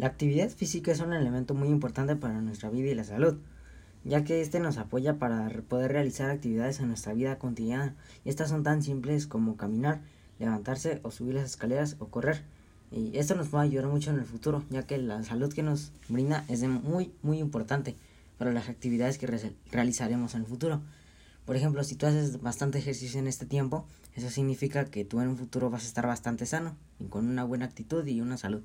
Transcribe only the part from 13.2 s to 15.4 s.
nos va a ayudar mucho en el futuro, ya que la